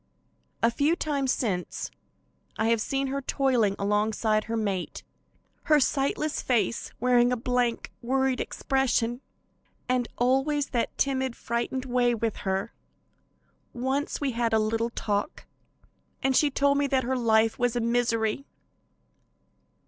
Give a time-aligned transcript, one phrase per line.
[0.63, 1.91] A few times since,
[2.57, 5.03] I have seen her toiling along beside her mate,
[5.65, 9.21] her sightless face wearing a blank, worried expression,
[9.87, 12.73] and always that timid, frightened way with her.
[13.73, 15.45] Once we had a little talk,
[16.23, 18.47] and she told me that her life was a misery.